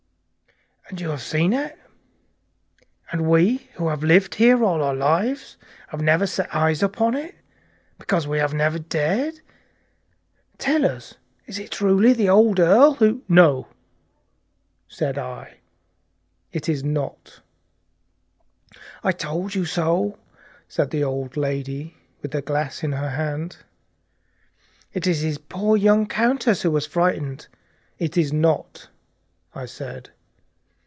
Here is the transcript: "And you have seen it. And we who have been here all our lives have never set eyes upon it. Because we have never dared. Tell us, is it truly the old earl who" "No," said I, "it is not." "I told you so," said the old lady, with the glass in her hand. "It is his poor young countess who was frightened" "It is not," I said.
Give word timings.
"And 0.89 0.99
you 0.99 1.11
have 1.11 1.21
seen 1.21 1.53
it. 1.53 1.79
And 3.13 3.29
we 3.29 3.69
who 3.75 3.87
have 3.87 4.01
been 4.01 4.21
here 4.35 4.61
all 4.61 4.83
our 4.83 4.93
lives 4.93 5.55
have 5.87 6.01
never 6.01 6.27
set 6.27 6.53
eyes 6.53 6.83
upon 6.83 7.15
it. 7.15 7.33
Because 7.97 8.27
we 8.27 8.39
have 8.39 8.53
never 8.53 8.77
dared. 8.77 9.39
Tell 10.57 10.85
us, 10.85 11.13
is 11.45 11.59
it 11.59 11.71
truly 11.71 12.11
the 12.11 12.27
old 12.27 12.59
earl 12.59 12.95
who" 12.95 13.23
"No," 13.39 13.69
said 14.89 15.17
I, 15.17 15.59
"it 16.51 16.67
is 16.67 16.83
not." 16.83 17.39
"I 19.01 19.13
told 19.13 19.55
you 19.55 19.63
so," 19.63 20.19
said 20.67 20.89
the 20.89 21.05
old 21.05 21.37
lady, 21.37 21.95
with 22.21 22.31
the 22.31 22.41
glass 22.41 22.83
in 22.83 22.91
her 22.91 23.11
hand. 23.11 23.59
"It 24.91 25.07
is 25.07 25.21
his 25.21 25.37
poor 25.37 25.77
young 25.77 26.05
countess 26.05 26.63
who 26.63 26.71
was 26.71 26.85
frightened" 26.85 27.47
"It 28.07 28.17
is 28.17 28.33
not," 28.33 28.89
I 29.55 29.65
said. 29.67 30.09